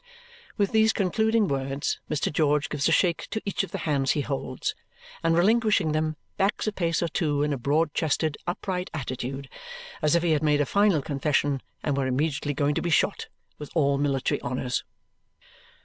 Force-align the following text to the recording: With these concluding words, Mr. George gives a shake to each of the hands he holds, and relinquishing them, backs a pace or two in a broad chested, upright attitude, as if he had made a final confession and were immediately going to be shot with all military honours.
With 0.57 0.71
these 0.71 0.93
concluding 0.93 1.47
words, 1.47 1.99
Mr. 2.09 2.33
George 2.33 2.69
gives 2.69 2.89
a 2.89 2.91
shake 2.91 3.27
to 3.29 3.39
each 3.45 3.63
of 3.63 3.69
the 3.69 3.77
hands 3.85 4.13
he 4.13 4.21
holds, 4.21 4.73
and 5.21 5.37
relinquishing 5.37 5.91
them, 5.91 6.15
backs 6.37 6.65
a 6.65 6.71
pace 6.71 7.03
or 7.03 7.07
two 7.07 7.43
in 7.43 7.53
a 7.53 7.57
broad 7.59 7.93
chested, 7.93 8.35
upright 8.47 8.89
attitude, 8.95 9.47
as 10.01 10.15
if 10.15 10.23
he 10.23 10.31
had 10.31 10.41
made 10.41 10.59
a 10.59 10.65
final 10.65 11.03
confession 11.03 11.61
and 11.83 11.95
were 11.95 12.07
immediately 12.07 12.55
going 12.55 12.73
to 12.73 12.81
be 12.81 12.89
shot 12.89 13.27
with 13.59 13.69
all 13.75 13.99
military 13.99 14.41
honours. 14.41 14.83